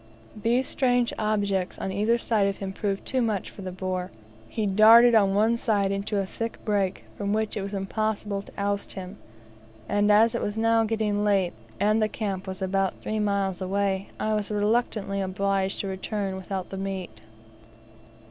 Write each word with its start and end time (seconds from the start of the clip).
These 0.35 0.65
strange 0.67 1.13
objects 1.19 1.77
on 1.77 1.91
either 1.91 2.17
side 2.17 2.47
of 2.47 2.57
him 2.57 2.73
proved 2.73 3.05
too 3.05 3.21
much 3.21 3.51
for 3.51 3.61
the 3.61 3.71
boar, 3.71 4.07
for, 4.09 4.09
with 4.09 4.11
a 4.11 4.11
terrific 4.11 4.45
grunt, 4.47 4.53
he 4.55 4.65
darted 4.75 5.13
on 5.13 5.35
one 5.35 5.55
side 5.57 5.91
into 5.91 6.17
a 6.17 6.25
thick 6.25 6.57
brake, 6.65 7.05
from 7.19 7.33
which 7.33 7.55
it 7.55 7.61
was 7.61 7.75
impossible 7.75 8.41
to 8.41 8.51
oust 8.57 8.93
him, 8.93 9.19
and 9.87 10.11
as 10.11 10.33
it 10.33 10.41
was 10.41 10.57
now 10.57 10.83
getting 10.85 11.23
late, 11.23 11.53
and 11.79 12.01
the 12.01 12.09
camp 12.09 12.47
was 12.47 12.63
about 12.63 12.95
three 13.03 13.19
miles 13.19 13.61
away, 13.61 14.09
I 14.19 14.33
was 14.33 14.49
reluctantly 14.49 15.21
obliged 15.21 15.81
to 15.81 15.87
return 15.87 16.35
without 16.35 16.71
the 16.71 16.77
meat. 16.77 17.21